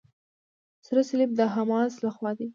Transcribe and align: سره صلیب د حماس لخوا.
سره 0.85 1.01
صلیب 1.09 1.31
د 1.39 1.41
حماس 1.53 1.93
لخوا. 2.03 2.31